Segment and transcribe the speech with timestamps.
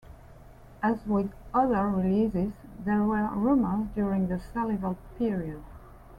[0.81, 2.53] As with other releases,
[2.85, 5.61] there were rumors during the "Salival" period.